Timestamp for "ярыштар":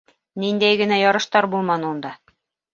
1.01-1.51